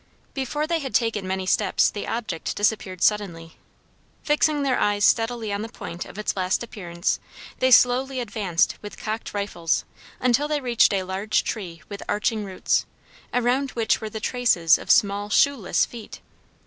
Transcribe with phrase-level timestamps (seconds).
[0.33, 3.55] Before they had taken many steps the object disappeared suddenly.
[4.23, 7.19] Fixing their eyes steadily on the point of its last appearance,
[7.59, 9.85] they slowly advanced with cocked rifles
[10.19, 12.87] until they reached a large tree with arching roots,
[13.31, 16.19] around which were the traces of small shoeless feet.